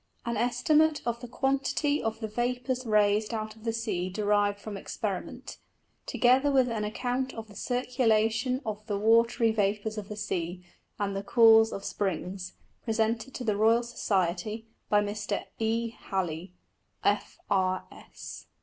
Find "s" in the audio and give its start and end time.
17.91-18.47